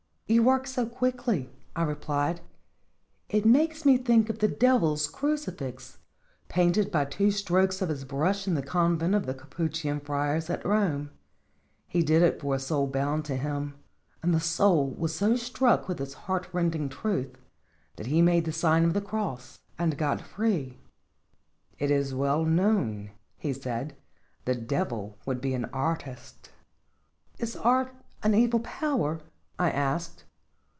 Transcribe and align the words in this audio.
"You 0.27 0.43
work 0.43 0.65
so 0.65 0.85
quickly," 0.85 1.49
I 1.75 1.83
replied; 1.83 2.39
"it 3.27 3.45
makes 3.45 3.83
me 3.85 3.97
think 3.97 4.29
of 4.29 4.39
the 4.39 4.47
Devil's 4.47 5.09
crucifix, 5.09 5.97
painted 6.47 6.89
by 6.89 7.03
two 7.03 7.31
strokes 7.31 7.81
of 7.81 7.89
his 7.89 8.05
brush 8.05 8.47
in 8.47 8.53
the 8.53 8.61
convent 8.61 9.13
of 9.13 9.25
the 9.25 9.33
Capuchin 9.33 9.99
friars 9.99 10.49
at 10.49 10.63
Rome. 10.65 11.11
He 11.85 12.01
did 12.01 12.21
it 12.21 12.39
for 12.39 12.55
a 12.55 12.59
soul 12.59 12.87
bound 12.87 13.25
to 13.25 13.35
him; 13.35 13.75
and 14.23 14.33
the 14.33 14.39
soul 14.39 14.91
was 14.91 15.13
so 15.13 15.35
struck 15.35 15.89
with 15.89 15.99
its 15.99 16.13
heartrending 16.13 16.87
truth, 16.87 17.35
that 17.97 18.07
he 18.07 18.21
made 18.21 18.45
the 18.45 18.53
sign 18.53 18.85
of 18.85 18.93
the 18.93 19.01
cross, 19.01 19.59
and 19.77 19.97
got 19.97 20.21
free." 20.21 20.77
Singeb 20.77 20.77
Jttotfys. 20.77 20.77
55 20.77 20.79
"It 21.79 21.91
is 21.91 22.15
well 22.15 22.45
known," 22.45 23.11
he 23.37 23.51
said, 23.51 23.97
"the 24.45 24.55
Devil 24.55 25.17
would 25.25 25.41
be 25.41 25.53
an 25.53 25.65
artist/'" 25.73 26.51
Is 27.37 27.57
art 27.57 27.93
an 28.23 28.33
evil 28.33 28.61
power?" 28.61 29.19
I 29.61 29.69
asked. 29.69 30.23